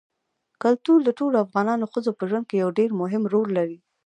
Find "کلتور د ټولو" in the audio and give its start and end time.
0.61-1.35